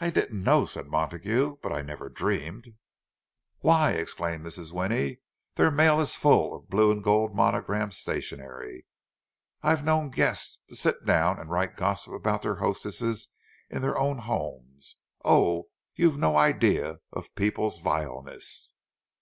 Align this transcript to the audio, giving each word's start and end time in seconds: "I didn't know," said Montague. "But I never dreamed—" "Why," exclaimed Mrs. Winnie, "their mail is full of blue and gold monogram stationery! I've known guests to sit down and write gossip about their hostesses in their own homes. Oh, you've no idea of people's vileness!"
"I 0.00 0.10
didn't 0.10 0.42
know," 0.44 0.66
said 0.66 0.88
Montague. 0.88 1.56
"But 1.62 1.72
I 1.72 1.80
never 1.80 2.10
dreamed—" 2.10 2.74
"Why," 3.60 3.92
exclaimed 3.92 4.44
Mrs. 4.44 4.70
Winnie, 4.70 5.20
"their 5.54 5.70
mail 5.70 5.98
is 5.98 6.14
full 6.14 6.54
of 6.54 6.68
blue 6.68 6.90
and 6.90 7.02
gold 7.02 7.34
monogram 7.34 7.90
stationery! 7.90 8.84
I've 9.62 9.82
known 9.82 10.10
guests 10.10 10.58
to 10.68 10.76
sit 10.76 11.06
down 11.06 11.40
and 11.40 11.48
write 11.48 11.74
gossip 11.74 12.12
about 12.12 12.42
their 12.42 12.56
hostesses 12.56 13.28
in 13.70 13.80
their 13.80 13.96
own 13.96 14.18
homes. 14.18 14.96
Oh, 15.24 15.68
you've 15.94 16.18
no 16.18 16.36
idea 16.36 17.00
of 17.10 17.34
people's 17.34 17.78
vileness!" 17.78 18.74